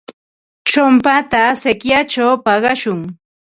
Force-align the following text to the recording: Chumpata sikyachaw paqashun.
Chumpata 0.69 1.41
sikyachaw 1.61 2.31
paqashun. 2.45 2.99